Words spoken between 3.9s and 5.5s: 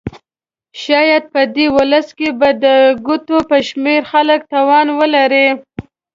خلک توان ولري.